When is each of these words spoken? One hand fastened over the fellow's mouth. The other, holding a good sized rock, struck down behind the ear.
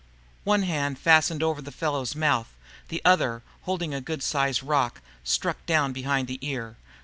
One 0.45 0.63
hand 0.63 0.97
fastened 0.97 1.43
over 1.43 1.61
the 1.61 1.71
fellow's 1.71 2.15
mouth. 2.15 2.47
The 2.89 3.03
other, 3.05 3.43
holding 3.65 3.93
a 3.93 4.01
good 4.01 4.23
sized 4.23 4.63
rock, 4.63 4.99
struck 5.23 5.63
down 5.67 5.93
behind 5.93 6.27
the 6.27 6.39
ear. 6.41 6.75